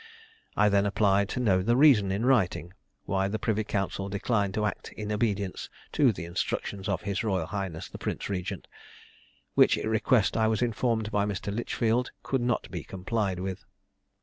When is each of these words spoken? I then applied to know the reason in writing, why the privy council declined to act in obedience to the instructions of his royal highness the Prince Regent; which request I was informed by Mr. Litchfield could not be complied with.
I 0.57 0.67
then 0.67 0.87
applied 0.87 1.29
to 1.29 1.39
know 1.39 1.61
the 1.61 1.75
reason 1.77 2.11
in 2.11 2.25
writing, 2.25 2.73
why 3.05 3.27
the 3.27 3.37
privy 3.37 3.63
council 3.63 4.09
declined 4.09 4.55
to 4.55 4.65
act 4.65 4.91
in 4.93 5.11
obedience 5.11 5.69
to 5.91 6.11
the 6.11 6.25
instructions 6.25 6.89
of 6.89 7.03
his 7.03 7.23
royal 7.23 7.45
highness 7.45 7.87
the 7.87 7.99
Prince 7.99 8.27
Regent; 8.27 8.65
which 9.53 9.75
request 9.77 10.35
I 10.35 10.47
was 10.47 10.63
informed 10.63 11.11
by 11.11 11.27
Mr. 11.27 11.53
Litchfield 11.53 12.09
could 12.23 12.41
not 12.41 12.71
be 12.71 12.83
complied 12.83 13.39
with. 13.39 13.63